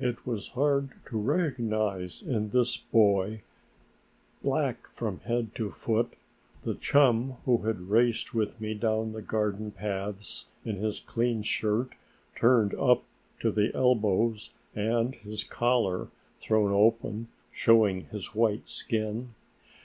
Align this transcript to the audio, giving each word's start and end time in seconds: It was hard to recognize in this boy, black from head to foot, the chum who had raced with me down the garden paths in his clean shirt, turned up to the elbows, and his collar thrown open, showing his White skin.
It 0.00 0.26
was 0.26 0.48
hard 0.48 0.90
to 1.10 1.16
recognize 1.16 2.20
in 2.20 2.50
this 2.50 2.76
boy, 2.76 3.42
black 4.42 4.88
from 4.88 5.20
head 5.20 5.54
to 5.54 5.70
foot, 5.70 6.14
the 6.64 6.74
chum 6.74 7.34
who 7.44 7.58
had 7.58 7.88
raced 7.88 8.34
with 8.34 8.60
me 8.60 8.74
down 8.74 9.12
the 9.12 9.22
garden 9.22 9.70
paths 9.70 10.48
in 10.64 10.74
his 10.74 10.98
clean 10.98 11.42
shirt, 11.42 11.90
turned 12.34 12.74
up 12.74 13.04
to 13.38 13.52
the 13.52 13.70
elbows, 13.76 14.50
and 14.74 15.14
his 15.14 15.44
collar 15.44 16.08
thrown 16.40 16.72
open, 16.72 17.28
showing 17.52 18.06
his 18.06 18.34
White 18.34 18.66
skin. 18.66 19.34